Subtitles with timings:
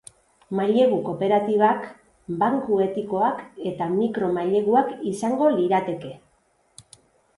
[0.59, 1.83] Mailegu kooperatibak,
[2.43, 6.15] banku etikoak eta mikro maileguak izango lirateke.